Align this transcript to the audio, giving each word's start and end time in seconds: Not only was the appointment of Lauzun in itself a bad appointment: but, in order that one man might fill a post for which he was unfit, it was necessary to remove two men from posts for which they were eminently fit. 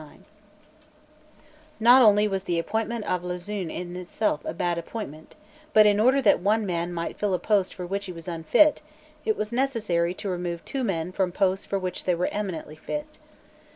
Not 1.79 2.01
only 2.01 2.27
was 2.27 2.45
the 2.45 2.57
appointment 2.57 3.05
of 3.05 3.21
Lauzun 3.23 3.69
in 3.69 3.95
itself 3.95 4.41
a 4.45 4.51
bad 4.51 4.79
appointment: 4.79 5.35
but, 5.73 5.85
in 5.85 5.99
order 5.99 6.23
that 6.23 6.39
one 6.39 6.65
man 6.65 6.91
might 6.91 7.19
fill 7.19 7.35
a 7.35 7.37
post 7.37 7.75
for 7.75 7.85
which 7.85 8.05
he 8.05 8.11
was 8.11 8.27
unfit, 8.27 8.81
it 9.25 9.37
was 9.37 9.51
necessary 9.51 10.15
to 10.15 10.27
remove 10.27 10.65
two 10.65 10.83
men 10.83 11.11
from 11.11 11.31
posts 11.31 11.67
for 11.67 11.77
which 11.77 12.05
they 12.05 12.15
were 12.15 12.29
eminently 12.31 12.77
fit. 12.77 13.19